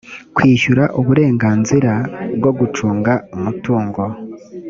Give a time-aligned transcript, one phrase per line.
[0.35, 1.91] kwishyura uburenganzira
[2.37, 4.01] bwo gucunga umutungo